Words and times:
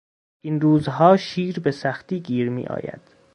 این 0.41 0.61
روزها 0.61 1.17
شیر 1.17 1.59
به 1.59 1.71
سختی 1.71 2.19
گیر 2.19 2.49
میآید. 2.49 3.01